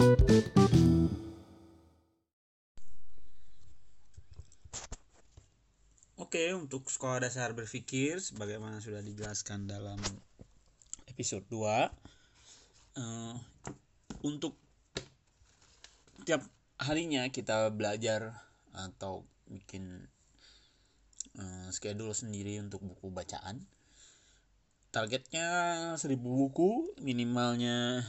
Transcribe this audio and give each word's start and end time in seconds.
Oke, 0.00 0.16
untuk 6.56 6.88
sekolah 6.88 7.20
dasar 7.20 7.52
berpikir 7.52 8.16
sebagaimana 8.16 8.80
sudah 8.80 9.04
dijelaskan 9.04 9.68
dalam 9.68 10.00
episode 11.04 11.44
2 11.52 11.92
eh, 12.96 13.36
untuk 14.24 14.56
tiap 16.24 16.48
harinya 16.80 17.28
kita 17.28 17.68
belajar 17.68 18.40
atau 18.72 19.28
bikin 19.52 20.08
eh, 21.36 21.68
schedule 21.76 22.16
sendiri 22.16 22.56
untuk 22.56 22.80
buku 22.88 23.12
bacaan. 23.12 23.68
Targetnya 24.96 25.48
1000 26.00 26.16
buku, 26.16 26.96
minimalnya 27.04 28.00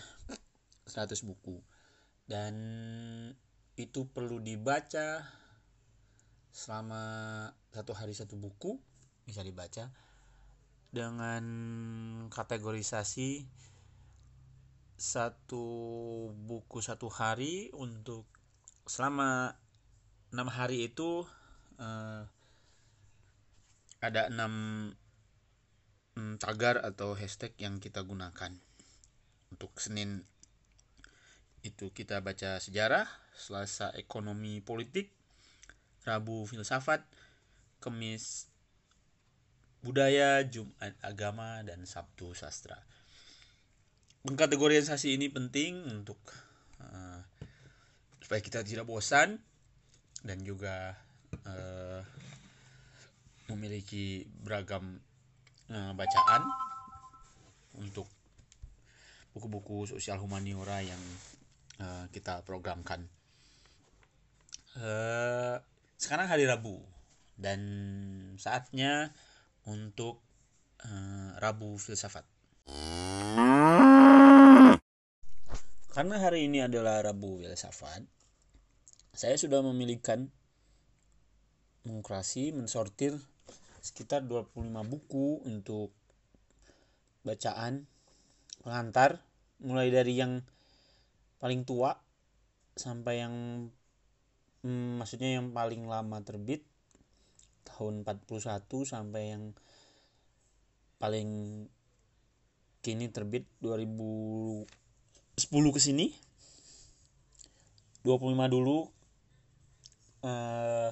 100 0.88 1.28
buku. 1.28 1.71
Dan 2.32 2.56
itu 3.76 4.08
perlu 4.08 4.40
dibaca 4.40 5.20
selama 6.56 7.04
satu 7.76 7.92
hari 7.92 8.16
satu 8.16 8.40
buku. 8.40 8.80
Bisa 9.28 9.44
dibaca. 9.44 9.92
Dengan 10.96 11.44
kategorisasi 12.32 13.44
satu 14.96 15.66
buku 16.32 16.80
satu 16.80 17.12
hari 17.12 17.74
untuk 17.76 18.24
selama 18.88 19.58
enam 20.32 20.48
hari 20.48 20.88
itu 20.88 21.26
eh, 21.82 22.22
ada 24.02 24.22
enam 24.30 24.54
mm, 26.16 26.38
tagar 26.38 26.80
atau 26.86 27.18
hashtag 27.18 27.58
yang 27.58 27.82
kita 27.82 28.06
gunakan 28.06 28.54
untuk 29.50 29.74
Senin 29.82 30.22
itu 31.62 31.94
kita 31.94 32.20
baca 32.26 32.58
sejarah 32.58 33.06
Selasa 33.38 33.94
ekonomi 33.98 34.62
politik 34.62 35.10
Rabu 36.06 36.50
filsafat 36.50 37.06
Kemis 37.82 38.52
budaya, 39.82 40.46
Jumat 40.46 40.94
agama, 41.02 41.66
dan 41.66 41.84
Sabtu 41.90 42.38
sastra. 42.38 42.78
Pengkategorisasi 44.22 45.18
ini 45.18 45.34
penting 45.34 45.82
untuk 45.90 46.22
uh, 46.78 47.18
supaya 48.22 48.38
kita 48.38 48.62
tidak 48.62 48.86
bosan 48.86 49.42
dan 50.22 50.38
juga 50.46 50.94
uh, 51.50 52.06
memiliki 53.50 54.30
beragam 54.46 55.02
uh, 55.74 55.92
bacaan 55.98 56.46
untuk 57.82 58.06
buku-buku 59.34 59.90
sosial 59.90 60.22
humaniora 60.22 60.86
yang 60.86 61.02
uh, 61.82 62.06
kita 62.14 62.46
programkan. 62.46 63.10
Uh, 64.78 65.60
sekarang 65.98 66.30
hari 66.32 66.48
Rabu 66.48 66.80
dan 67.36 67.60
saatnya 68.38 69.12
untuk 69.66 70.22
uh, 70.86 71.36
Rabu 71.42 71.76
filsafat. 71.82 72.24
Karena 75.92 76.16
hari 76.24 76.48
ini 76.48 76.64
adalah 76.64 77.04
Rabu 77.04 77.44
filsafat, 77.44 78.08
saya 79.12 79.36
sudah 79.36 79.60
memilihkan 79.60 80.32
mengkurasi, 81.84 82.56
mensortir 82.56 83.18
sekitar 83.82 84.24
25 84.24 84.54
buku 84.88 85.42
untuk 85.44 85.92
bacaan 87.26 87.90
pengantar 88.62 89.26
mulai 89.62 89.90
dari 89.90 90.18
yang 90.18 90.46
paling 91.42 91.66
tua 91.66 91.98
sampai 92.78 93.26
yang 93.26 93.36
hmm, 94.62 95.02
maksudnya 95.02 95.42
yang 95.42 95.50
paling 95.52 95.90
lama 95.90 96.22
terbit 96.22 96.62
tahun 97.66 98.06
41 98.06 98.62
sampai 98.86 99.34
yang 99.34 99.58
paling 101.02 101.66
kini 102.86 103.10
terbit 103.10 103.50
2010 103.62 104.66
ke 105.50 105.80
sini 105.82 106.14
25 108.06 108.54
dulu 108.54 108.86
eh, 110.26 110.90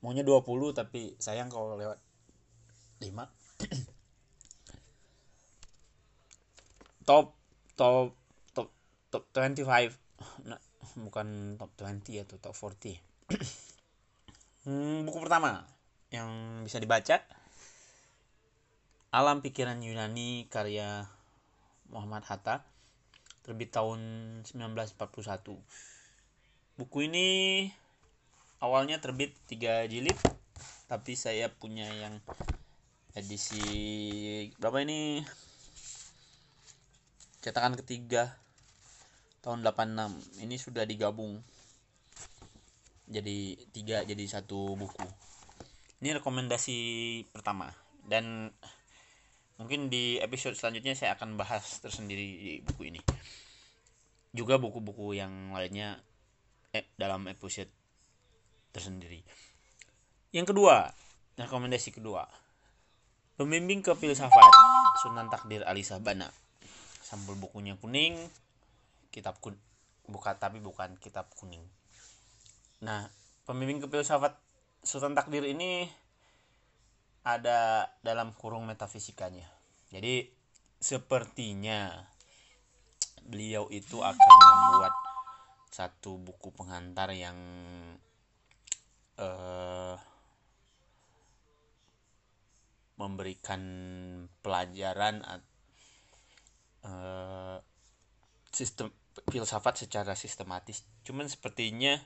maunya 0.00 0.24
20 0.24 0.72
tapi 0.72 1.20
sayang 1.20 1.52
kalau 1.52 1.76
lewat 1.76 2.00
5 3.04 3.12
top 7.08 7.36
top 7.76 8.19
top 9.10 9.26
top 9.34 9.42
25 9.52 9.66
nah, 10.48 10.60
bukan 11.02 11.58
top 11.58 11.70
20 11.78 12.22
atau 12.22 12.36
top 12.38 12.54
40 12.54 12.98
hmm, 14.66 15.06
buku 15.06 15.18
pertama 15.22 15.66
yang 16.10 16.62
bisa 16.66 16.82
dibaca. 16.82 17.22
Alam 19.14 19.42
Pikiran 19.42 19.78
Yunani 19.82 20.50
karya 20.50 21.06
Muhammad 21.90 22.26
Hatta. 22.26 22.66
Terbit 23.46 23.70
tahun 23.74 24.00
1941 24.46 24.98
buku 26.80 27.12
ini 27.12 27.28
awalnya 28.64 28.96
terbit 29.04 29.36
tiga 29.44 29.84
jilid 29.84 30.16
tapi 30.88 31.12
saya 31.12 31.52
punya 31.52 31.84
yang 31.92 32.24
edisi 33.12 33.60
berapa 34.56 34.80
ini? 34.80 35.20
Cetakan 37.44 37.76
ketiga 37.80 38.32
tahun 39.40 39.64
86 39.64 40.44
ini 40.44 40.56
sudah 40.60 40.84
digabung 40.84 41.40
jadi 43.10 43.58
tiga 43.74 44.06
jadi 44.06 44.24
satu 44.30 44.78
buku. 44.78 45.02
Ini 46.00 46.22
rekomendasi 46.22 46.78
pertama. 47.34 47.68
Dan 48.06 48.48
mungkin 49.58 49.90
di 49.90 50.16
episode 50.22 50.54
selanjutnya 50.56 50.94
saya 50.94 51.18
akan 51.18 51.34
bahas 51.34 51.82
tersendiri 51.82 52.26
di 52.38 52.52
buku 52.62 52.86
ini. 52.86 53.00
Juga 54.30 54.56
buku-buku 54.62 55.18
yang 55.18 55.50
lainnya 55.50 55.98
eh, 56.70 56.86
dalam 56.94 57.26
episode 57.26 57.68
tersendiri. 58.70 59.26
Yang 60.30 60.54
kedua 60.54 60.94
rekomendasi 61.34 61.90
kedua. 61.90 62.30
Pembimbing 63.34 63.82
ke 63.82 63.96
filsafat 63.96 64.52
Sunan 65.02 65.26
Takdir 65.32 65.66
Ali 65.66 65.82
Sabana 65.82 66.30
sampul 67.00 67.34
bukunya 67.34 67.74
kuning 67.80 68.14
kitab 69.10 69.38
kun 69.42 69.58
buka 70.06 70.38
tapi 70.38 70.58
bukan 70.58 70.98
kitab 70.98 71.30
kuning 71.36 71.62
nah 72.80 73.10
pembimbing 73.44 73.82
ke 73.82 73.86
filsafat 73.90 74.38
Sultan 74.80 75.12
Takdir 75.12 75.44
ini 75.44 75.84
ada 77.20 77.92
dalam 78.00 78.32
kurung 78.32 78.64
metafisikanya. 78.64 79.44
Jadi 79.92 80.24
sepertinya 80.80 82.08
beliau 83.20 83.68
itu 83.68 84.00
akan 84.00 84.16
membuat 84.40 84.94
satu 85.68 86.16
buku 86.16 86.48
pengantar 86.56 87.12
yang 87.12 87.36
uh, 89.20 89.94
memberikan 92.96 93.62
pelajaran 94.40 95.20
uh, 96.84 97.60
sistem 98.48 98.88
filsafat 99.28 99.84
secara 99.84 100.16
sistematis. 100.16 100.86
Cuman 101.04 101.28
sepertinya 101.28 102.00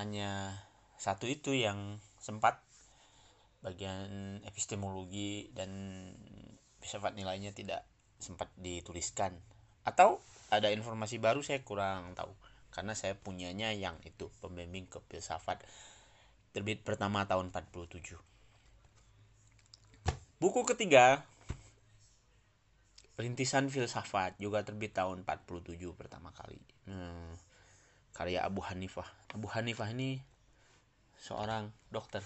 hanya 0.00 0.56
satu 0.96 1.28
itu 1.28 1.52
yang 1.52 2.00
sempat 2.20 2.60
bagian 3.60 4.40
epistemologi 4.48 5.52
dan 5.52 5.68
filsafat 6.80 7.12
nilainya 7.12 7.52
tidak 7.52 7.84
sempat 8.16 8.48
dituliskan 8.56 9.36
atau 9.84 10.20
ada 10.52 10.72
informasi 10.72 11.20
baru 11.20 11.40
saya 11.44 11.60
kurang 11.64 12.12
tahu 12.16 12.32
karena 12.72 12.96
saya 12.96 13.16
punyanya 13.16 13.72
yang 13.72 13.96
itu 14.04 14.32
pembimbing 14.40 14.88
ke 14.88 15.00
filsafat 15.08 15.60
terbit 16.52 16.80
pertama 16.84 17.24
tahun 17.28 17.52
47 17.52 18.16
buku 20.40 20.60
ketiga 20.68 21.24
rintisan 23.20 23.68
filsafat 23.68 24.40
juga 24.40 24.64
terbit 24.64 24.96
tahun 24.96 25.28
47 25.28 25.76
pertama 25.92 26.32
kali 26.32 26.58
hmm, 26.88 27.36
karya 28.16 28.40
Abu 28.42 28.64
Hanifah 28.64 29.06
Abu 29.36 29.46
Hanifah 29.52 29.92
ini 29.92 30.24
seorang 31.20 31.68
dokter. 31.92 32.24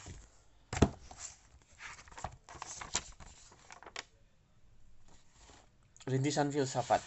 Rintisan 6.07 6.55
filsafat. 6.55 7.03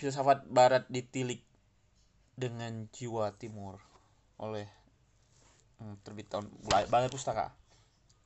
Filsafat 0.00 0.48
barat 0.48 0.88
ditilik 0.88 1.44
dengan 2.32 2.88
jiwa 2.88 3.36
timur 3.36 3.76
oleh 4.40 4.64
hmm, 5.84 6.00
terbit 6.00 6.32
tahun 6.32 6.48
Balai 6.64 7.12
Pustaka. 7.12 7.52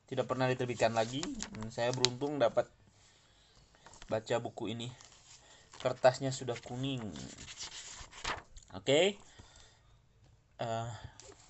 Tidak 0.07 0.23
pernah 0.23 0.47
diterbitkan 0.47 0.95
lagi. 0.95 1.19
Saya 1.67 1.91
beruntung 1.91 2.39
dapat 2.39 2.69
baca 4.07 4.39
buku 4.41 4.69
ini. 4.73 4.89
Kertasnya 5.81 6.31
sudah 6.33 6.57
kuning. 6.61 7.01
oke 8.75 8.83
okay. 8.83 9.15
uh, 10.59 10.91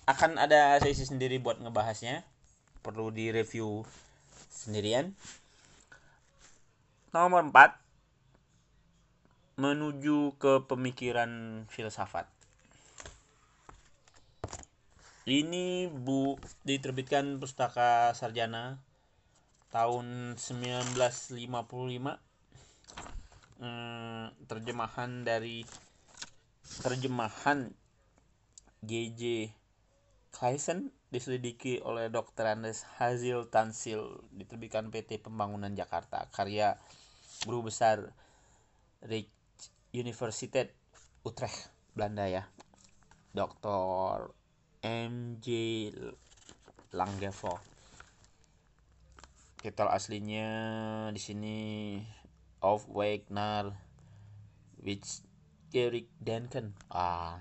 akan 0.06 0.38
ada 0.38 0.78
sesi 0.78 1.02
sendiri 1.02 1.42
buat 1.42 1.58
ngebahasnya 1.58 2.22
perlu 2.86 3.10
direview 3.10 3.82
sendirian 4.46 5.18
nomor 7.10 7.42
4 7.50 9.58
menuju 9.58 10.38
ke 10.38 10.62
pemikiran 10.70 11.66
filsafat 11.66 12.30
ini 15.26 15.90
bu 15.90 16.38
diterbitkan 16.62 17.42
pustaka 17.42 18.14
sarjana 18.14 18.78
tahun 19.74 20.38
1955 20.38 20.94
hmm, 23.60 24.46
terjemahan 24.46 25.24
dari 25.24 25.62
terjemahan 26.82 27.72
GJ 28.84 29.50
Kaisen 30.34 30.92
diselidiki 31.08 31.80
oleh 31.80 32.12
Dr. 32.12 32.44
Andes 32.44 32.84
Hazil 33.00 33.48
Tansil 33.48 34.26
diterbitkan 34.34 34.92
PT 34.92 35.22
Pembangunan 35.22 35.72
Jakarta 35.72 36.28
karya 36.34 36.76
guru 37.48 37.72
besar 37.72 38.12
Rich 39.06 39.32
University 39.96 40.68
Utrecht 41.24 41.72
Belanda 41.96 42.28
ya 42.28 42.44
Dr. 43.32 44.34
MJ 44.84 45.48
Langevol 46.92 47.56
titel 49.56 49.88
aslinya 49.88 50.50
di 51.10 51.20
sini 51.20 51.56
of 52.60 52.84
Wagner 52.88 53.76
which 54.80 55.24
Erik 55.74 56.08
Denken. 56.22 56.72
Ah 56.88 57.40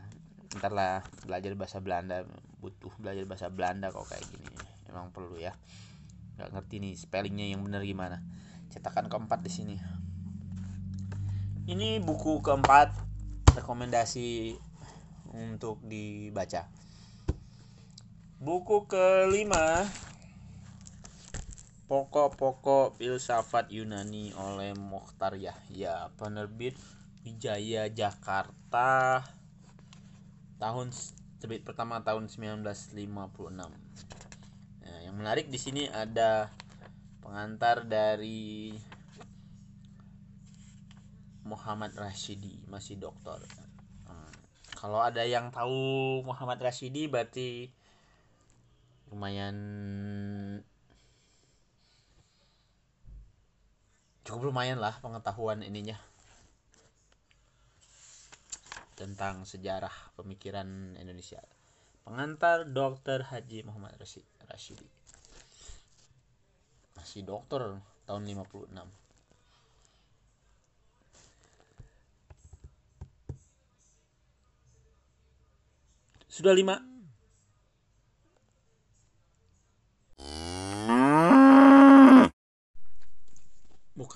ntar 0.56 0.72
lah 0.72 1.04
belajar 1.28 1.52
bahasa 1.60 1.84
Belanda 1.84 2.24
butuh 2.64 2.92
belajar 2.96 3.28
bahasa 3.28 3.48
Belanda 3.52 3.92
kok 3.92 4.08
kayak 4.08 4.26
gini. 4.32 4.48
Emang 4.88 5.12
perlu 5.12 5.36
ya. 5.36 5.52
Nggak 6.40 6.50
ngerti 6.52 6.76
nih 6.82 6.94
spellingnya 6.96 7.46
yang 7.52 7.62
bener 7.64 7.84
gimana. 7.84 8.24
Cetakan 8.72 9.12
keempat 9.12 9.44
di 9.44 9.52
sini. 9.52 9.78
Ini 11.66 12.00
buku 12.00 12.46
keempat 12.46 12.94
rekomendasi 13.58 14.56
untuk 15.36 15.82
dibaca. 15.84 16.70
Buku 18.40 18.86
kelima 18.86 19.88
Pokok-pokok 21.86 22.98
filsafat 22.98 23.70
Yunani 23.70 24.34
oleh 24.34 24.74
Mokhtar 24.74 25.38
Yahya. 25.38 26.10
Penerbit 26.18 26.74
Wijaya 27.22 27.86
Jakarta 27.94 29.22
Tahun 30.58 30.88
terbit 31.38 31.62
pertama 31.62 32.02
tahun 32.02 32.26
1956 32.26 32.98
nah, 33.54 35.00
Yang 35.06 35.16
menarik 35.18 35.46
di 35.54 35.60
sini 35.62 35.84
ada 35.90 36.50
pengantar 37.22 37.86
dari 37.86 38.74
Muhammad 41.46 41.94
Rashidi 41.94 42.66
masih 42.66 42.98
doktor. 42.98 43.38
Hmm, 44.10 44.34
kalau 44.74 45.02
ada 45.02 45.22
yang 45.22 45.54
tahu 45.54 46.26
Muhammad 46.26 46.58
Rashidi 46.58 47.06
berarti 47.06 47.70
lumayan 49.14 49.54
cukup 54.26 54.50
lumayan 54.50 54.82
lah 54.82 54.98
pengetahuan 55.06 55.62
ininya 55.62 56.02
tentang 58.98 59.46
sejarah 59.46 59.94
pemikiran 60.18 60.98
Indonesia. 60.98 61.44
Pengantar 62.02 62.66
Dr. 62.66 63.22
Haji 63.30 63.70
Muhammad 63.70 63.94
Rashidi. 64.50 64.88
Masih 66.98 67.22
dokter 67.22 67.62
tahun 68.10 68.24
56. 68.26 68.72
Sudah 76.30 76.52
lima 76.52 76.95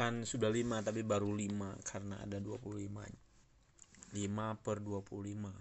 bukan 0.09 0.25
sudah 0.25 0.49
5 0.49 0.89
tapi 0.89 1.05
baru 1.05 1.37
5 1.37 1.85
karena 1.85 2.17
ada 2.17 2.41
25 2.41 2.81
5 4.17 4.65
per 4.65 4.77
25 4.81 5.53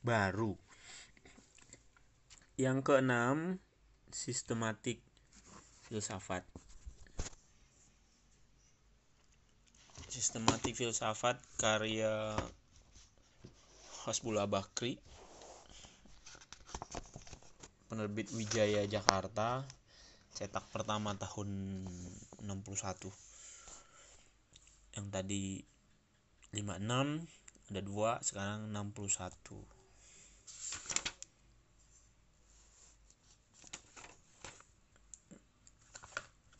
baru. 0.00 0.56
Yang 2.56 2.78
keenam 2.80 3.60
sistematik 4.08 5.04
filsafat. 5.84 6.48
Sistematik 10.08 10.80
filsafat 10.80 11.36
karya 11.60 12.40
Hasbullah 14.08 14.48
Bakri. 14.48 14.96
Penerbit 17.92 18.32
Wijaya 18.32 18.80
Jakarta 18.88 19.68
cetak 20.32 20.64
pertama 20.72 21.12
tahun 21.20 21.84
61 22.48 23.29
yang 24.98 25.06
tadi 25.10 25.62
56 26.50 27.70
ada 27.70 27.80
dua 27.86 28.18
sekarang 28.22 28.74
61 28.74 29.80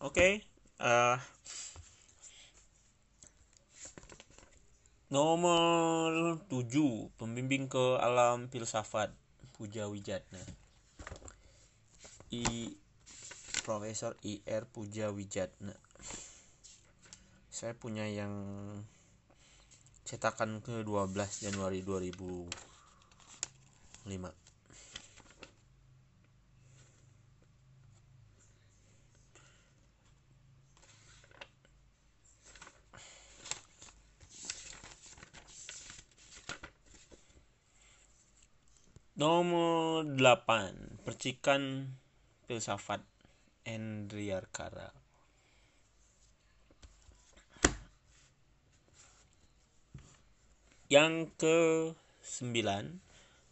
Oke, 0.00 0.16
okay, 0.16 0.32
uh, 0.80 1.20
nomor 5.12 6.40
7 6.48 7.12
pembimbing 7.20 7.68
ke 7.68 8.00
alam 8.00 8.48
filsafat 8.48 9.12
Puja 9.52 9.92
Wijatna. 9.92 10.40
I 12.32 12.72
Profesor 13.60 14.16
IR 14.24 14.64
Puja 14.72 15.12
Wijatna 15.12 15.76
saya 17.60 17.76
punya 17.76 18.08
yang 18.08 18.32
cetakan 20.08 20.64
ke 20.64 20.80
12 20.80 21.12
Januari 21.44 21.84
2005 21.84 22.48
Nomor 39.20 40.08
8 40.08 41.04
Percikan 41.04 41.92
filsafat 42.48 43.04
Endriarkara 43.68 44.99
Yang 50.90 51.30
ke 51.38 51.58
sembilan 52.18 53.10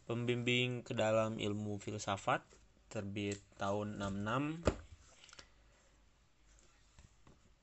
Pembimbing 0.09 0.89
ke 0.89 0.97
dalam 0.97 1.37
ilmu 1.37 1.77
filsafat 1.77 2.41
terbit 2.89 3.37
tahun 3.61 4.01
66 4.01 4.65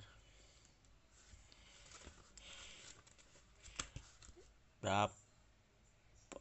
Berapa 4.83 5.24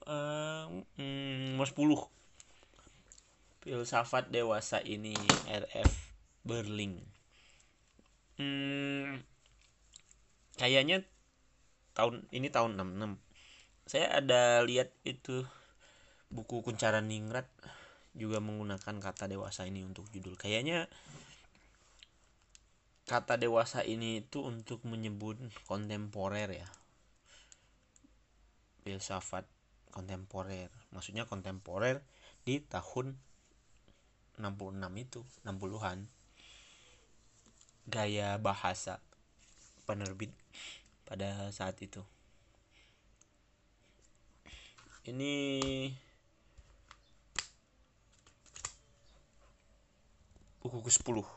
uh, 0.07 0.67
mm, 0.99 1.55
nomor 1.55 1.67
10 1.67 3.63
filsafat 3.63 4.27
dewasa 4.27 4.83
ini 4.83 5.15
RF 5.47 5.91
Berling. 6.43 6.99
Hmm, 8.35 9.23
kayaknya 10.59 11.07
tahun 11.95 12.27
ini 12.35 12.51
tahun 12.51 12.75
66 12.75 13.23
saya 13.87 14.19
ada 14.19 14.63
lihat 14.63 14.91
itu 15.07 15.43
buku 16.31 16.63
kuncaran 16.63 17.07
ningrat 17.07 17.47
juga 18.15 18.39
menggunakan 18.39 18.95
kata 18.99 19.27
dewasa 19.27 19.67
ini 19.67 19.83
untuk 19.83 20.07
judul. 20.11 20.35
Kayaknya 20.35 20.87
kata 23.07 23.35
dewasa 23.35 23.83
ini 23.83 24.23
itu 24.23 24.43
untuk 24.43 24.83
menyebut 24.87 25.39
kontemporer 25.67 26.49
ya. 26.51 26.67
Filsafat 28.83 29.47
kontemporer. 29.93 30.73
Maksudnya 30.89 31.29
kontemporer 31.29 32.01
di 32.41 32.57
tahun 32.65 33.13
66 34.41 34.73
itu 34.97 35.21
60-an 35.45 36.09
gaya 37.85 38.41
bahasa 38.41 38.97
penerbit 39.85 40.33
pada 41.05 41.53
saat 41.53 41.77
itu. 41.85 42.01
Ini 45.05 45.61
buku 50.63 50.79
ke-10 50.89 51.27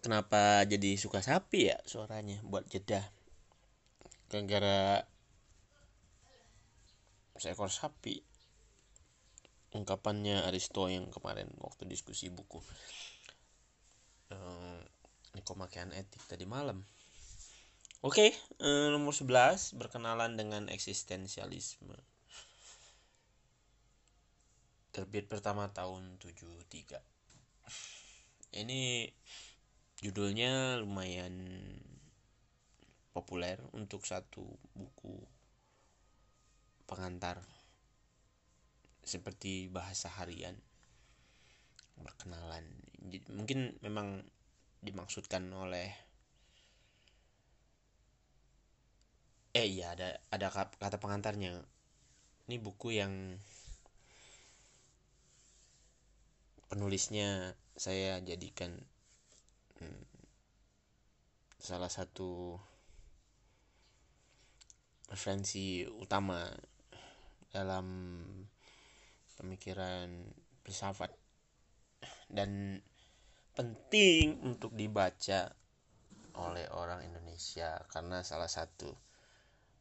kenapa 0.00 0.62
jadi 0.64 0.94
suka 0.94 1.22
sapi 1.22 1.70
ya 1.70 1.78
suaranya 1.84 2.38
buat 2.46 2.66
jeda? 2.70 3.02
Gara-gara 4.28 5.06
seekor 7.38 7.70
sapi. 7.70 8.22
Ungkapannya 9.76 10.48
Aristo 10.48 10.88
yang 10.88 11.12
kemarin 11.12 11.52
waktu 11.60 11.84
diskusi 11.84 12.32
buku. 12.32 12.58
Ini 15.36 15.40
pemakaian 15.44 15.92
etik 15.92 16.24
tadi 16.24 16.48
malam. 16.48 16.82
Oke 18.00 18.30
eh, 18.62 18.88
nomor 18.94 19.12
11 19.12 19.76
berkenalan 19.76 20.38
dengan 20.38 20.70
eksistensialisme. 20.70 21.98
Terbit 24.94 25.28
pertama 25.28 25.70
tahun 25.70 26.16
73 26.22 27.18
ini 28.56 29.06
judulnya 30.04 30.78
lumayan 30.78 31.34
populer 33.10 33.58
untuk 33.74 34.06
satu 34.06 34.46
buku 34.76 35.18
pengantar 36.86 37.42
seperti 39.02 39.66
bahasa 39.72 40.06
harian 40.06 40.54
berkenalan 41.98 42.62
mungkin 43.32 43.74
memang 43.82 44.22
dimaksudkan 44.84 45.42
oleh 45.50 45.90
eh 49.58 49.66
iya 49.66 49.96
ada 49.96 50.08
ada 50.30 50.46
kata 50.54 51.02
pengantarnya. 51.02 51.58
Ini 52.48 52.56
buku 52.62 52.94
yang 52.94 53.36
penulisnya 56.70 57.58
saya 57.74 58.20
jadikan 58.22 58.78
Hmm. 59.78 60.02
salah 61.58 61.90
satu 61.90 62.58
referensi 65.08 65.86
utama 65.86 66.50
dalam 67.48 67.86
pemikiran 69.38 70.10
filsafat 70.66 71.14
dan 72.28 72.82
penting 73.54 74.38
untuk 74.44 74.74
dibaca 74.74 75.50
oleh 76.38 76.66
orang 76.70 77.02
Indonesia 77.02 77.82
karena 77.90 78.22
salah 78.22 78.46
satu 78.46 78.90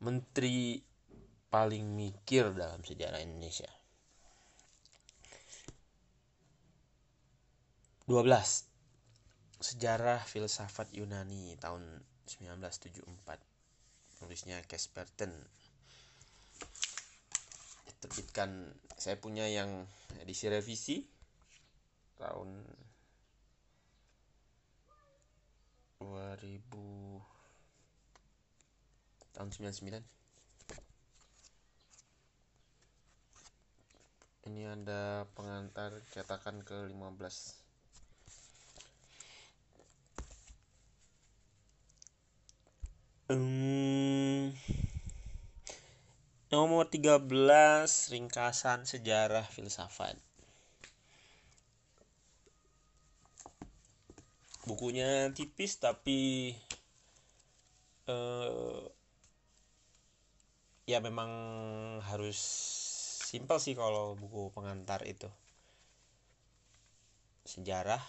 menteri 0.01 0.81
paling 1.49 1.85
mikir 1.95 2.53
dalam 2.53 2.81
sejarah 2.81 3.21
Indonesia. 3.21 3.69
12 8.07 8.66
Sejarah 9.57 10.21
Filsafat 10.21 10.93
Yunani 10.93 11.57
tahun 11.57 11.81
1974 12.29 13.01
Tulisnya 14.21 14.61
Casperton 14.69 15.33
Terbitkan 17.97 18.69
Saya 18.93 19.17
punya 19.17 19.49
yang 19.49 19.89
edisi 20.21 20.45
revisi 20.45 21.01
Tahun 22.21 22.49
2000 26.05 26.37
Tahun 29.33 29.49
99 29.49 30.05
Ini 34.53 34.69
ada 34.69 35.25
pengantar 35.33 35.97
cetakan 36.13 36.61
ke 36.61 36.93
15 36.93 37.66
Hmm, 43.27 44.55
nomor 46.48 46.88
13 46.88 47.27
ringkasan 48.15 48.88
sejarah 48.88 49.43
filsafat. 49.43 50.15
Bukunya 54.63 55.27
tipis 55.36 55.75
tapi 55.75 56.55
uh, 58.07 58.88
ya 60.88 61.03
memang 61.03 61.31
harus 62.07 62.39
simpel 63.27 63.60
sih 63.60 63.75
kalau 63.75 64.15
buku 64.15 64.55
pengantar 64.55 65.03
itu. 65.03 65.27
Sejarah 67.43 68.00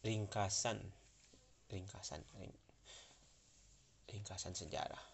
ringkasan 0.00 0.80
ringkasan 1.68 2.24
ring, 2.40 2.63
ringkasan 4.24 4.56
sejarah. 4.56 5.04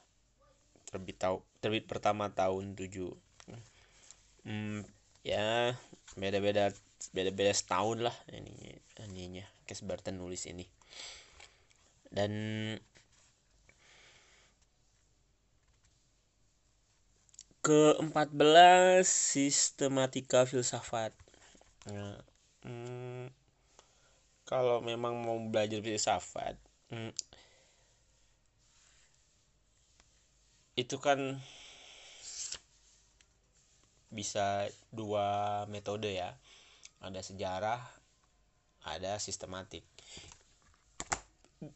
Terbit 0.87 1.19
tahu 1.19 1.43
terbit 1.59 1.91
pertama 1.91 2.31
tahun 2.31 2.79
7 2.79 3.11
hmm, 4.47 4.87
ya 5.27 5.75
beda-beda 6.15 6.71
beda-beda 7.11 7.51
setahun 7.51 8.07
lah 8.07 8.15
ini 8.31 8.79
ininya 9.03 9.43
Barton 9.83 10.23
nulis 10.23 10.47
ini. 10.47 10.63
Dan 12.07 12.31
ke-14 17.67 19.03
sistematika 19.07 20.47
filsafat. 20.47 21.11
Nah, 21.91 22.19
hmm, 22.63 23.31
kalau 24.47 24.83
memang 24.83 25.23
mau 25.23 25.39
belajar 25.39 25.79
filsafat 25.79 26.59
hmm, 26.91 27.15
itu 30.81 30.97
kan 30.97 31.37
bisa 34.11 34.67
dua 34.91 35.65
metode 35.69 36.11
ya. 36.17 36.35
Ada 37.05 37.21
sejarah 37.21 37.81
ada 38.85 39.21
sistematik. 39.21 39.85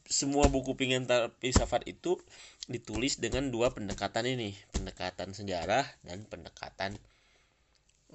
Semua 0.09 0.49
buku 0.49 0.73
pengantar 0.81 1.29
filsafat 1.45 1.85
itu 1.85 2.17
ditulis 2.65 3.21
dengan 3.21 3.53
dua 3.53 3.77
pendekatan 3.77 4.25
ini. 4.25 4.57
Pendekatan 4.73 5.37
sejarah 5.37 5.85
dan 6.01 6.25
pendekatan 6.25 6.97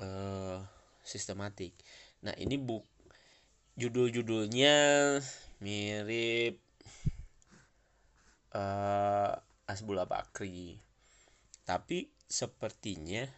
uh, 0.02 0.58
sistematik. 1.06 1.78
Nah 2.26 2.34
ini 2.42 2.58
buk 2.58 2.82
judul-judulnya 3.80 4.76
mirip 5.62 6.60
uh, 8.52 9.38
Asbullah 9.70 10.10
Bakri. 10.10 10.82
Tapi 11.64 12.10
sepertinya 12.26 13.30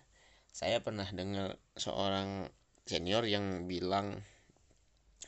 saya 0.52 0.80
pernah 0.80 1.08
dengar 1.12 1.60
seorang 1.76 2.48
senior 2.88 3.28
yang 3.28 3.68
bilang 3.68 4.24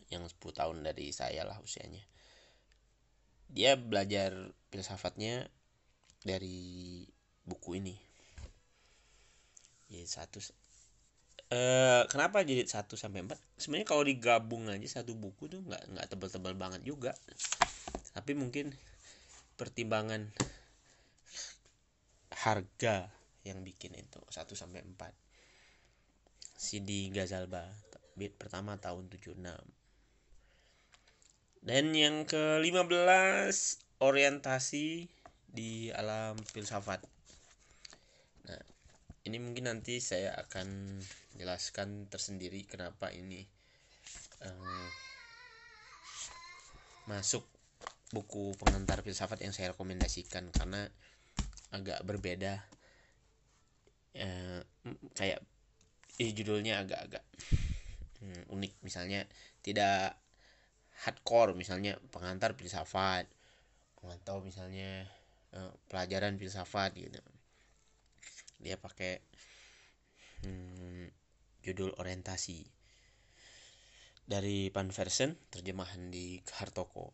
yang 0.07 0.23
10 0.23 0.39
tahun 0.55 0.77
dari 0.87 1.11
saya 1.11 1.43
lah 1.43 1.59
usianya 1.59 2.03
dia 3.53 3.77
belajar 3.77 4.33
filsafatnya 4.73 5.45
dari 6.25 7.05
buku 7.45 7.77
ini. 7.77 7.95
Jadi 9.93 10.09
satu 10.09 10.41
eh, 11.53 12.01
kenapa 12.09 12.41
jadi 12.41 12.65
satu 12.65 12.97
sampai 12.97 13.21
empat? 13.21 13.37
Sebenarnya 13.61 13.85
kalau 13.85 14.01
digabung 14.01 14.73
aja 14.73 15.01
satu 15.01 15.13
buku 15.13 15.53
tuh 15.53 15.61
nggak 15.61 15.83
nggak 15.93 16.07
tebal-tebal 16.09 16.57
banget 16.57 16.81
juga. 16.81 17.13
Tapi 18.17 18.33
mungkin 18.33 18.73
pertimbangan 19.53 20.33
harga 22.33 23.09
yang 23.43 23.61
bikin 23.61 23.93
itu 23.95 24.19
1 24.19 24.47
sampai 24.55 24.81
4 24.81 25.13
CD 26.57 27.11
Gazalba 27.11 27.67
bit 28.13 28.37
pertama 28.37 28.77
tahun 28.77 29.09
76 29.09 29.37
dan 31.63 31.95
yang 31.95 32.27
ke-15 32.27 33.55
orientasi 34.03 35.07
di 35.47 35.87
alam 35.95 36.35
filsafat. 36.35 36.99
Nah 38.51 38.63
ini 39.23 39.39
mungkin 39.39 39.71
nanti 39.71 40.03
saya 40.03 40.35
akan 40.35 40.99
jelaskan 41.39 42.11
tersendiri 42.11 42.67
kenapa 42.67 43.15
ini 43.15 43.47
um, 44.43 44.83
masuk 47.07 47.47
buku 48.11 48.53
pengantar 48.59 48.99
filsafat 48.99 49.39
yang 49.39 49.55
saya 49.55 49.71
rekomendasikan. 49.71 50.51
Karena 50.51 50.83
agak 51.73 52.05
berbeda. 52.05 52.61
Eh, 54.13 54.61
kayak 55.17 55.41
eh, 56.21 56.31
judulnya 56.37 56.85
agak-agak 56.85 57.25
hmm, 58.21 58.53
unik. 58.53 58.73
Misalnya 58.85 59.25
tidak 59.65 60.15
hardcore. 61.03 61.57
Misalnya 61.57 61.97
pengantar 62.13 62.53
filsafat. 62.53 63.25
Atau 64.05 64.45
misalnya 64.45 65.09
eh, 65.57 65.73
pelajaran 65.89 66.37
filsafat 66.37 66.93
gitu. 66.93 67.19
Dia 68.61 68.77
pakai 68.77 69.19
hmm, 70.45 71.09
judul 71.65 71.97
orientasi. 71.97 72.69
Dari 74.23 74.71
Pan 74.71 74.87
Versen 74.87 75.35
terjemahan 75.51 76.07
di 76.07 76.39
Hartoko 76.55 77.11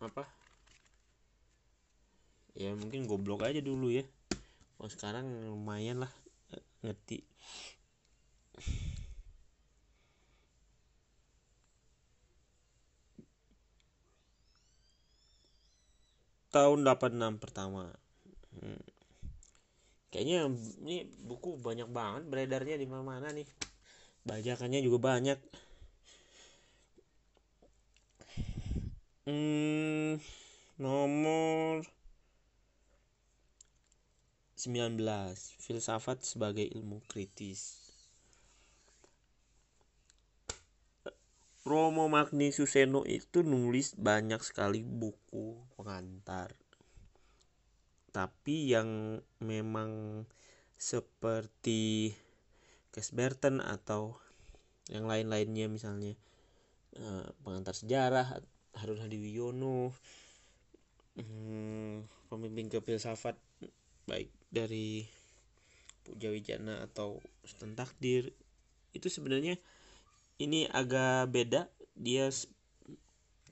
apa? 0.07 0.23
Ya 2.53 2.75
mungkin 2.77 3.09
goblok 3.09 3.47
aja 3.47 3.63
dulu 3.63 3.89
ya. 3.89 4.05
Oh 4.77 4.89
sekarang 4.91 5.25
lumayan 5.49 6.05
lah 6.05 6.11
ngerti. 6.83 7.23
Tahun 16.53 16.79
86 16.85 17.41
pertama. 17.41 17.89
Hmm. 18.53 18.77
kayaknya 20.13 20.45
ini 20.85 21.09
buku 21.25 21.57
banyak 21.57 21.89
banget 21.89 22.29
beredarnya 22.29 22.77
di 22.77 22.85
mana-mana 22.85 23.33
nih. 23.33 23.49
Bajakannya 24.29 24.85
juga 24.85 25.01
banyak 25.01 25.41
Hmm, 29.23 30.19
nomor 30.75 31.87
19 34.59 34.99
filsafat 35.63 36.27
sebagai 36.27 36.67
ilmu 36.67 36.99
kritis. 37.07 37.87
Romo 41.63 42.11
Magni 42.11 42.51
Suseno 42.51 43.07
itu 43.07 43.47
nulis 43.47 43.95
banyak 43.95 44.43
sekali 44.43 44.83
buku 44.83 45.55
pengantar. 45.79 46.51
Tapi 48.11 48.75
yang 48.75 49.23
memang 49.39 50.27
seperti 50.75 52.11
Kesberten 52.91 53.63
atau 53.63 54.19
yang 54.91 55.07
lain-lainnya 55.07 55.71
misalnya 55.71 56.11
eh, 56.99 57.27
pengantar 57.39 57.71
sejarah 57.71 58.43
Harun 58.77 59.01
Hadiwiono 59.01 59.93
hmm, 61.17 62.29
pemimpin 62.29 62.69
kefilsafat 62.69 63.37
baik 64.09 64.29
dari 64.49 65.05
Puja 66.03 66.27
Wijana 66.33 66.83
atau 66.83 67.23
Sultan 67.47 67.79
Takdir. 67.79 68.33
Itu 68.91 69.07
sebenarnya 69.07 69.55
ini 70.41 70.67
agak 70.67 71.31
beda. 71.31 71.71
Dia 71.95 72.27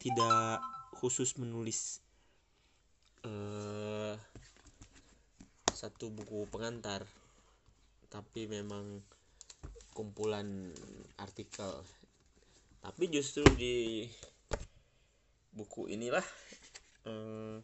tidak 0.01 0.59
khusus 0.97 1.37
menulis 1.39 2.01
uh, 3.23 4.17
satu 5.71 6.13
buku 6.13 6.45
pengantar 6.49 7.05
tapi 8.11 8.49
memang 8.49 8.99
kumpulan 9.95 10.75
artikel. 11.15 11.85
Tapi 12.81 13.03
justru 13.07 13.45
di 13.55 14.03
buku 15.51 15.91
inilah 15.91 16.23
hmm, 17.03 17.59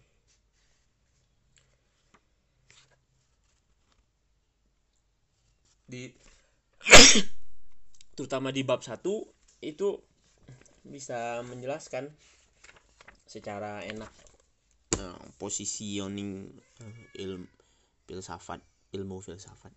di 5.88 6.12
terutama 8.16 8.52
di 8.52 8.68
bab 8.68 8.84
satu 8.84 9.24
itu 9.64 9.96
bisa 10.84 11.40
menjelaskan 11.48 12.12
secara 13.28 13.84
enak 13.88 14.12
nah, 15.00 15.16
positioning 15.40 16.52
ilmu 17.16 17.48
filsafat 18.08 18.64
ilmu 18.96 19.20
filsafat 19.20 19.72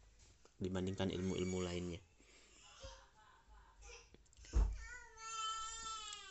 dibandingkan 0.59 1.11
ilmu-ilmu 1.11 1.62
lainnya 1.62 2.03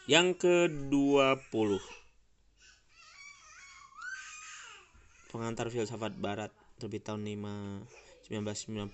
Yang 0.09 0.41
ke-20 0.41 1.77
Pengantar 5.29 5.69
Filsafat 5.69 6.17
Barat 6.17 6.49
terbit 6.81 7.05
tahun 7.05 7.21
5 7.29 8.33
1995 8.33 8.89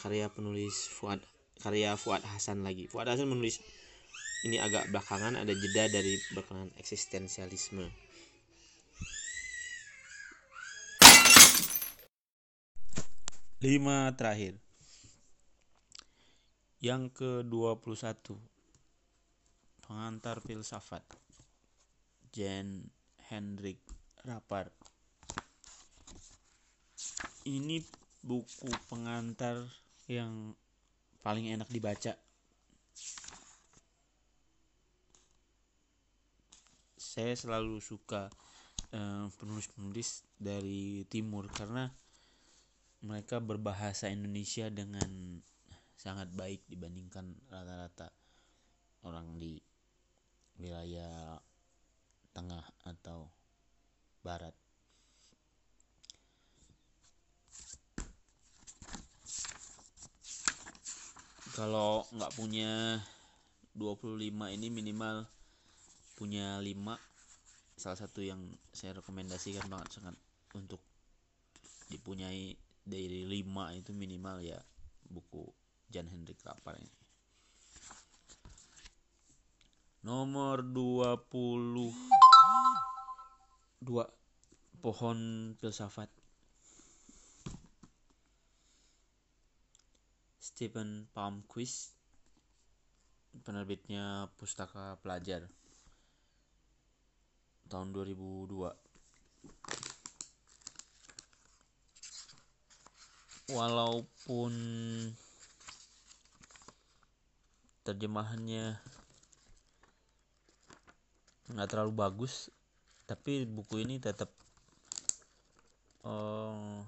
karya 0.00 0.32
penulis 0.32 0.88
Fuad 0.88 1.20
karya 1.60 1.92
Fuad 2.00 2.24
Hasan 2.24 2.64
lagi. 2.64 2.88
Fuad 2.88 3.04
Hasan 3.04 3.28
menulis 3.28 3.60
ini 4.48 4.56
agak 4.56 4.88
belakangan 4.88 5.36
ada 5.36 5.52
jeda 5.52 5.92
dari 5.92 6.16
berkenaan 6.32 6.72
eksistensialisme. 6.80 7.92
Lima 13.60 14.08
terakhir. 14.16 14.56
Yang 16.80 17.12
ke-21 17.20 18.53
pengantar 19.84 20.40
filsafat 20.40 21.04
Jan 22.32 22.88
Hendrik 23.28 23.78
Rapar 24.24 24.72
ini 27.44 27.84
buku 28.24 28.72
pengantar 28.88 29.60
yang 30.08 30.56
paling 31.20 31.52
enak 31.52 31.68
dibaca. 31.68 32.16
Saya 36.96 37.32
selalu 37.36 37.84
suka 37.84 38.32
eh, 38.96 39.26
penulis-penulis 39.36 40.24
dari 40.40 41.04
timur 41.06 41.52
karena 41.52 41.92
mereka 43.04 43.44
berbahasa 43.44 44.08
Indonesia 44.08 44.72
dengan 44.72 45.36
sangat 45.94 46.32
baik 46.32 46.64
dibandingkan 46.66 47.28
rata-rata 47.52 48.08
orang 49.04 49.36
di 49.36 49.60
wilayah 50.58 51.38
tengah 52.34 52.64
atau 52.86 53.30
barat. 54.22 54.54
Kalau 61.54 62.02
nggak 62.10 62.34
punya 62.34 62.98
25 63.78 64.18
ini 64.58 64.66
minimal 64.70 65.22
punya 66.18 66.58
5 66.58 66.98
salah 67.78 67.98
satu 67.98 68.22
yang 68.22 68.38
saya 68.70 68.98
rekomendasikan 68.98 69.66
banget 69.66 69.98
sangat 69.98 70.14
untuk 70.54 70.82
dipunyai 71.90 72.54
dari 72.82 73.26
5 73.26 73.78
itu 73.78 73.90
minimal 73.94 74.42
ya 74.42 74.58
buku 75.10 75.46
Jan 75.90 76.10
Hendrik 76.10 76.42
Rapar 76.42 76.78
ini 76.78 77.03
nomor 80.04 80.60
20 80.60 81.24
dua. 83.80 84.04
Pohon 84.84 85.18
filsafat. 85.56 86.12
Stephen 90.36 91.08
Palmquist 91.16 91.96
penerbitnya 93.42 94.28
Pustaka 94.36 95.00
Pelajar 95.00 95.48
tahun 97.72 97.90
2002 97.96 98.70
walaupun 103.56 104.52
terjemahannya 107.82 108.78
nggak 111.52 111.68
terlalu 111.68 111.92
bagus 111.92 112.48
tapi 113.04 113.44
buku 113.44 113.84
ini 113.84 114.00
tetap 114.00 114.32
uh, 116.08 116.80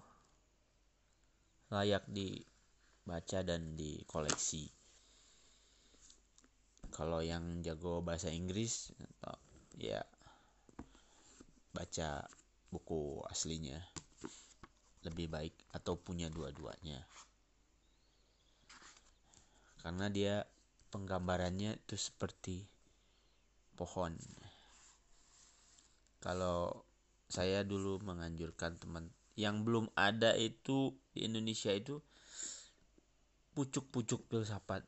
layak 1.69 2.09
dibaca 2.09 3.45
dan 3.45 3.77
dikoleksi. 3.77 4.73
Kalau 6.89 7.21
yang 7.21 7.61
jago 7.61 8.01
bahasa 8.01 8.33
Inggris 8.33 8.97
ya 9.77 10.01
baca 11.77 12.25
buku 12.73 13.21
aslinya 13.29 13.77
lebih 15.05 15.29
baik 15.29 15.53
atau 15.77 16.01
punya 16.01 16.33
dua-duanya. 16.33 17.05
Karena 19.85 20.09
dia 20.09 20.49
penggambarannya 20.89 21.77
itu 21.77 22.01
seperti 22.01 22.65
pohon 23.77 24.17
kalau 26.21 26.87
saya 27.27 27.67
dulu 27.67 27.99
menganjurkan 28.07 28.79
teman 28.79 29.11
yang 29.37 29.67
belum 29.67 29.93
ada 29.93 30.33
itu 30.39 30.97
di 31.13 31.29
Indonesia 31.29 31.69
itu 31.75 32.01
pucuk-pucuk 33.53 34.25
filsafat. 34.29 34.85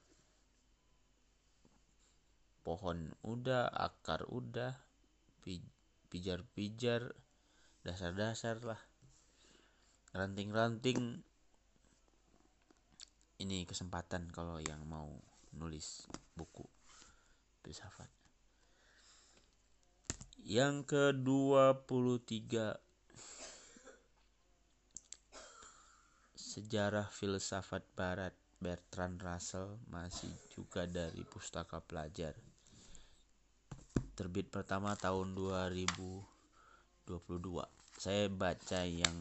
Pohon 2.65 3.13
udah 3.25 3.69
akar 3.73 4.29
udah 4.29 4.77
pijar-pijar 6.09 7.13
dasar-dasar 7.85 8.61
lah. 8.65 8.81
Ranting-ranting. 10.17 11.25
Ini 13.39 13.65
kesempatan 13.69 14.33
kalau 14.35 14.59
yang 14.59 14.83
mau 14.89 15.13
nulis 15.55 16.09
buku 16.35 16.67
filsafat 17.63 18.18
yang 20.45 20.87
ke-23 20.87 22.77
Sejarah 26.35 27.07
Filsafat 27.07 27.87
Barat 27.95 28.35
Bertrand 28.59 29.23
Russell 29.23 29.79
masih 29.87 30.35
juga 30.51 30.83
dari 30.91 31.23
Pustaka 31.23 31.79
Pelajar. 31.79 32.35
Terbit 34.19 34.51
pertama 34.51 34.99
tahun 34.99 35.39
2022. 35.39 37.07
Saya 37.95 38.27
baca 38.27 38.81
yang 38.83 39.15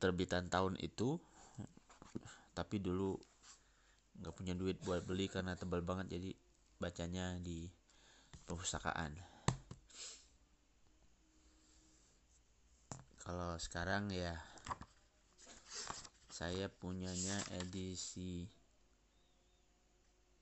terbitan 0.00 0.48
tahun 0.48 0.80
itu 0.80 1.20
tapi 2.56 2.80
dulu 2.80 3.20
nggak 4.16 4.32
punya 4.32 4.56
duit 4.56 4.80
buat 4.80 5.04
beli 5.04 5.28
karena 5.28 5.52
tebal 5.52 5.84
banget 5.84 6.16
jadi 6.16 6.32
bacanya 6.80 7.36
di 7.40 7.68
perpustakaan 8.46 9.12
kalau 13.20 13.58
sekarang 13.58 14.08
ya 14.14 14.38
saya 16.30 16.70
punyanya 16.70 17.42
edisi 17.58 18.46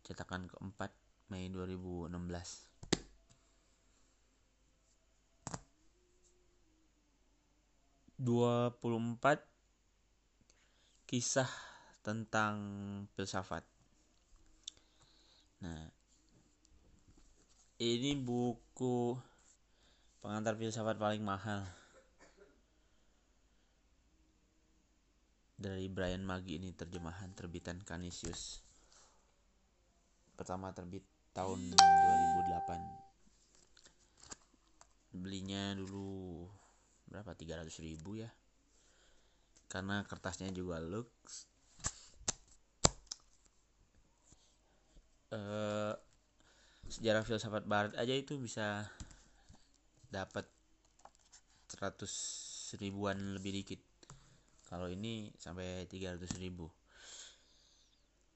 cetakan 0.04 0.52
keempat 0.52 0.92
Mei 1.32 1.48
2016 1.48 2.74
24 8.24 9.44
kisah 11.04 11.50
tentang 12.00 12.56
filsafat. 13.12 13.64
Nah, 15.60 15.93
ini 17.84 18.16
buku 18.16 19.12
pengantar 20.24 20.56
filsafat 20.56 20.96
paling 20.96 21.20
mahal. 21.20 21.60
Dari 25.60 25.92
Brian 25.92 26.24
Magi 26.24 26.56
ini 26.56 26.72
terjemahan 26.72 27.36
terbitan 27.36 27.84
Canisius. 27.84 28.64
Pertama 30.32 30.72
terbit 30.72 31.04
tahun 31.36 31.76
2008 31.76 33.04
belinya 35.14 35.76
dulu 35.78 36.48
berapa? 37.06 37.36
300 37.36 37.68
ribu 37.84 38.18
ya. 38.18 38.32
Karena 39.68 40.02
kertasnya 40.08 40.50
juga 40.50 40.80
lux 40.80 41.06
uh, 45.34 45.73
sejarah 46.94 47.26
filsafat 47.26 47.66
barat 47.66 47.92
aja 47.98 48.14
itu 48.14 48.38
bisa 48.38 48.86
dapat 50.14 50.46
100 51.74 52.78
ribuan 52.78 53.34
lebih 53.34 53.50
dikit. 53.50 53.82
Kalau 54.70 54.86
ini 54.86 55.34
sampai 55.34 55.90
300 55.90 56.22
ribu. 56.38 56.70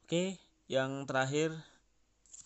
Oke 0.03 0.43
yang 0.67 1.07
terakhir 1.07 1.55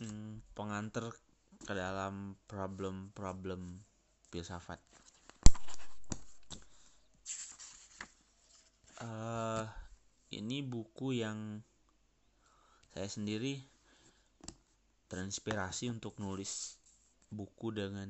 hmm, 0.04 0.44
pengantar 0.52 1.16
ke 1.64 1.72
dalam 1.72 2.36
problem-problem 2.44 3.80
filsafat. 4.28 4.84
Uh, 9.00 9.64
ini 10.28 10.60
buku 10.60 11.24
yang 11.24 11.64
saya 12.92 13.08
sendiri 13.08 13.71
terinspirasi 15.12 15.92
untuk 15.92 16.16
nulis 16.16 16.80
buku 17.28 17.68
dengan 17.76 18.08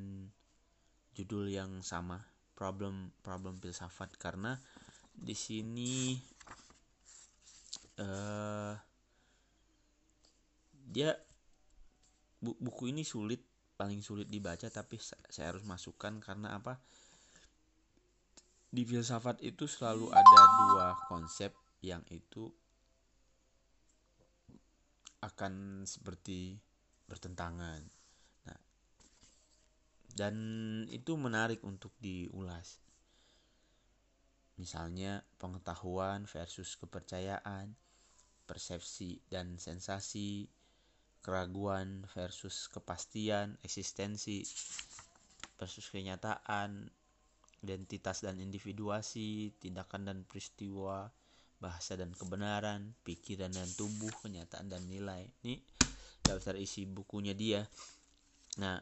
judul 1.18 1.50
yang 1.50 1.82
sama 1.82 2.22
problem 2.54 3.10
problem 3.26 3.58
filsafat. 3.58 4.14
Karena 4.14 4.54
di 5.10 5.34
sini 5.34 6.14
uh, 7.98 8.78
dia 10.70 11.10
bu, 12.38 12.54
buku 12.62 12.94
ini 12.94 13.02
sulit 13.02 13.42
paling 13.74 13.98
sulit 13.98 14.30
dibaca 14.30 14.70
tapi 14.70 15.02
saya 15.02 15.50
harus 15.50 15.66
masukkan. 15.66 16.22
Karena 16.22 16.54
apa? 16.54 16.78
Di 18.70 18.86
filsafat 18.86 19.42
itu 19.42 19.66
selalu 19.66 20.06
ada 20.14 20.40
dua 20.70 20.86
konsep 21.10 21.50
yang 21.82 22.06
itu 22.14 22.46
akan 25.18 25.82
seperti 25.82 26.62
bertentangan. 27.08 27.82
Nah, 28.46 28.60
dan 30.14 30.36
itu 30.90 31.16
menarik 31.16 31.62
untuk 31.64 31.94
diulas. 31.98 32.82
Misalnya 34.60 35.24
pengetahuan 35.40 36.28
versus 36.28 36.76
kepercayaan, 36.78 37.74
persepsi 38.46 39.18
dan 39.32 39.56
sensasi, 39.58 40.46
keraguan 41.22 42.04
versus 42.12 42.68
kepastian, 42.68 43.56
eksistensi. 43.62 44.44
versus 45.62 45.94
kenyataan 45.94 46.90
identitas 47.62 48.26
dan 48.26 48.42
individuasi 48.42 49.54
tindakan 49.62 50.10
dan 50.10 50.18
peristiwa 50.26 51.06
bahasa 51.62 51.94
dan 51.94 52.10
kebenaran 52.10 52.90
pikiran 53.06 53.54
dan 53.54 53.70
tubuh 53.78 54.10
kenyataan 54.26 54.66
dan 54.66 54.82
nilai 54.90 55.30
ini 55.46 55.62
daftar 56.22 56.56
isi 56.56 56.86
bukunya 56.86 57.34
dia. 57.34 57.66
Nah 58.58 58.78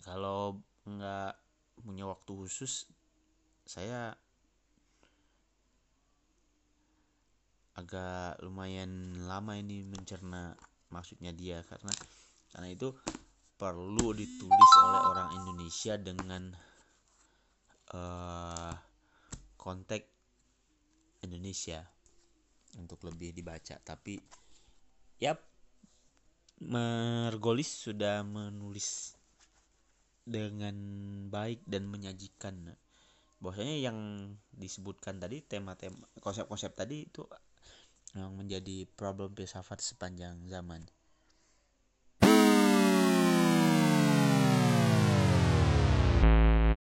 kalau 0.00 0.60
nggak 0.88 1.32
punya 1.80 2.08
waktu 2.08 2.32
khusus 2.32 2.88
saya 3.68 4.12
agak 7.78 8.36
lumayan 8.44 9.24
lama 9.24 9.56
ini 9.56 9.86
mencerna 9.86 10.56
maksudnya 10.92 11.32
dia. 11.32 11.62
Karena 11.64 11.92
karena 12.50 12.68
itu 12.72 12.90
perlu 13.60 14.16
ditulis 14.16 14.72
oleh 14.88 15.00
orang 15.04 15.28
Indonesia 15.36 15.94
dengan 16.00 16.48
uh, 17.92 18.72
konteks 19.60 20.08
Indonesia 21.24 21.84
untuk 22.80 23.04
lebih 23.04 23.36
dibaca. 23.36 23.76
Tapi 23.80 24.16
ya 25.20 25.36
Mergolis 26.60 27.72
sudah 27.72 28.20
menulis 28.20 29.16
dengan 30.28 30.76
baik 31.32 31.64
dan 31.64 31.88
menyajikan. 31.88 32.76
Bahwasanya 33.40 33.80
yang 33.80 33.98
disebutkan 34.52 35.16
tadi 35.16 35.40
tema-tema 35.40 36.04
konsep-konsep 36.20 36.76
tadi 36.76 37.08
itu 37.08 37.24
yang 38.12 38.36
menjadi 38.36 38.84
problem 38.92 39.32
filsafat 39.32 39.80
sepanjang 39.80 40.44
zaman 40.44 40.84